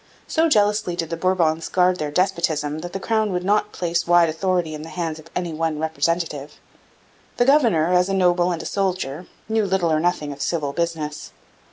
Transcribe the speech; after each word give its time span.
So 0.25 0.49
jealously 0.49 0.95
did 0.95 1.11
the 1.11 1.15
Bourbons 1.15 1.69
guard 1.69 1.97
their 1.99 2.09
despotism 2.09 2.79
that 2.79 2.91
the 2.91 2.99
crown 2.99 3.31
would 3.31 3.43
not 3.43 3.71
place 3.71 4.07
wide 4.07 4.29
authority 4.29 4.73
in 4.73 4.81
the 4.81 4.89
hands 4.89 5.19
of 5.19 5.29
any 5.35 5.53
one 5.53 5.77
representative. 5.77 6.59
The 7.37 7.45
governor, 7.45 7.93
as 7.93 8.09
a 8.09 8.15
noble 8.15 8.51
and 8.51 8.63
a 8.63 8.65
soldier, 8.65 9.27
knew 9.47 9.63
little 9.67 9.91
or 9.91 9.99
nothing 9.99 10.33
of 10.33 10.41
civil 10.41 10.73
business. 10.73 11.33